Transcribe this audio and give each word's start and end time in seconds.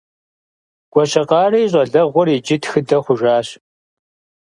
Гуащэкъарэ 0.91 1.57
и 1.61 1.67
щӀалэгъуэр 1.71 2.27
иджы 2.37 2.55
тхыдэ 2.61 2.97
хъужащ. 3.03 3.47